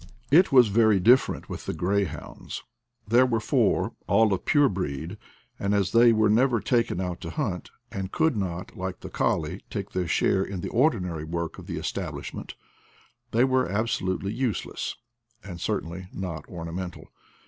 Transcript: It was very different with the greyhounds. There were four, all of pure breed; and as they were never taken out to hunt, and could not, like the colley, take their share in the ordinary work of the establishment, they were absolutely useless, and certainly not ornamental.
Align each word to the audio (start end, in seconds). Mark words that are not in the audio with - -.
It 0.31 0.51
was 0.51 0.69
very 0.69 0.99
different 0.99 1.47
with 1.47 1.67
the 1.67 1.75
greyhounds. 1.75 2.63
There 3.07 3.27
were 3.27 3.39
four, 3.39 3.93
all 4.07 4.33
of 4.33 4.45
pure 4.45 4.67
breed; 4.67 5.15
and 5.59 5.75
as 5.75 5.91
they 5.91 6.11
were 6.11 6.27
never 6.27 6.59
taken 6.59 6.99
out 6.99 7.21
to 7.21 7.29
hunt, 7.29 7.69
and 7.91 8.11
could 8.11 8.35
not, 8.35 8.75
like 8.75 9.01
the 9.01 9.11
colley, 9.11 9.61
take 9.69 9.91
their 9.91 10.07
share 10.07 10.43
in 10.43 10.61
the 10.61 10.69
ordinary 10.69 11.23
work 11.23 11.59
of 11.59 11.67
the 11.67 11.77
establishment, 11.77 12.55
they 13.29 13.43
were 13.43 13.69
absolutely 13.69 14.33
useless, 14.33 14.95
and 15.43 15.61
certainly 15.61 16.07
not 16.11 16.49
ornamental. 16.49 17.07